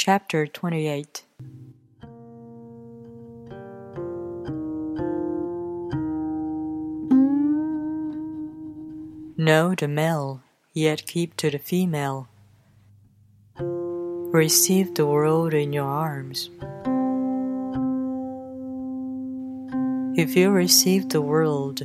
Chapter 0.00 0.46
28 0.46 1.24
Know 9.36 9.74
the 9.74 9.88
male, 9.88 10.40
yet 10.72 11.04
keep 11.04 11.36
to 11.38 11.50
the 11.50 11.58
female. 11.58 12.28
Receive 13.58 14.94
the 14.94 15.04
world 15.04 15.52
in 15.52 15.72
your 15.72 15.88
arms. 15.88 16.48
If 20.16 20.36
you 20.36 20.50
receive 20.50 21.08
the 21.08 21.22
world, 21.22 21.82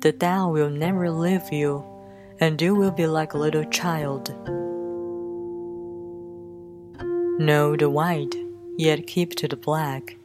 the 0.00 0.12
Tao 0.12 0.50
will 0.50 0.70
never 0.70 1.10
leave 1.10 1.52
you, 1.52 1.84
and 2.40 2.58
you 2.62 2.74
will 2.74 2.92
be 2.92 3.06
like 3.06 3.34
a 3.34 3.38
little 3.38 3.64
child. 3.64 4.34
Know 7.38 7.76
the 7.76 7.88
white, 7.88 8.36
yet 8.76 9.06
keep 9.06 9.34
to 9.36 9.48
the 9.48 9.56
black. 9.56 10.16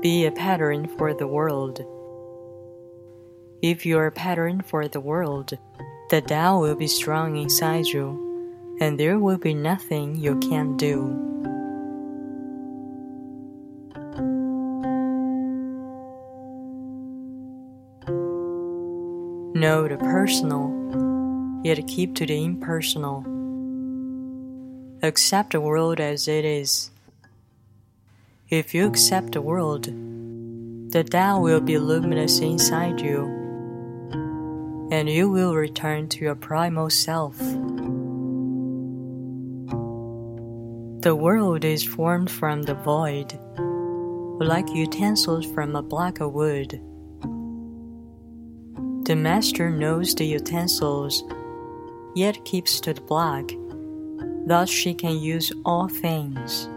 Be 0.00 0.24
a 0.24 0.32
pattern 0.32 0.88
for 0.96 1.12
the 1.12 1.26
world. 1.26 1.84
If 3.60 3.84
you 3.84 3.98
are 3.98 4.06
a 4.06 4.12
pattern 4.12 4.62
for 4.62 4.88
the 4.88 5.00
world, 5.00 5.52
the 6.08 6.22
Tao 6.22 6.60
will 6.60 6.76
be 6.76 6.86
strong 6.86 7.36
inside 7.36 7.86
you, 7.86 8.76
and 8.80 8.98
there 8.98 9.18
will 9.18 9.36
be 9.36 9.52
nothing 9.52 10.16
you 10.16 10.38
can't 10.38 10.78
do. 10.78 11.02
Know 19.54 19.86
the 19.88 19.98
personal, 19.98 21.60
yet 21.62 21.86
keep 21.86 22.14
to 22.14 22.24
the 22.24 22.44
impersonal. 22.44 23.35
Accept 25.06 25.52
the 25.52 25.60
world 25.60 26.00
as 26.00 26.26
it 26.26 26.44
is. 26.44 26.90
If 28.50 28.74
you 28.74 28.88
accept 28.88 29.34
the 29.34 29.40
world, 29.40 29.84
the 30.90 31.04
Tao 31.04 31.38
will 31.38 31.60
be 31.60 31.78
luminous 31.78 32.40
inside 32.40 33.00
you, 33.00 33.26
and 34.90 35.08
you 35.08 35.30
will 35.30 35.54
return 35.54 36.08
to 36.08 36.24
your 36.24 36.34
primal 36.34 36.90
self. 36.90 37.38
The 41.02 41.14
world 41.14 41.64
is 41.64 41.84
formed 41.84 42.28
from 42.28 42.64
the 42.64 42.74
void, 42.74 43.38
like 44.44 44.68
utensils 44.70 45.46
from 45.46 45.76
a 45.76 45.82
block 45.82 46.18
of 46.18 46.32
wood. 46.32 46.80
The 49.06 49.14
master 49.14 49.70
knows 49.70 50.16
the 50.16 50.26
utensils, 50.26 51.22
yet 52.16 52.44
keeps 52.44 52.80
to 52.80 52.92
the 52.92 53.02
block. 53.02 53.52
Thus 54.46 54.70
she 54.70 54.94
can 54.94 55.18
use 55.18 55.52
all 55.64 55.88
things. 55.88 56.68